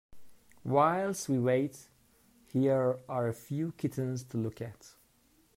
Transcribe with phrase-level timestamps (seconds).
[0.63, 1.87] Whilst we wait,
[2.47, 4.95] here are a few kittens to look at.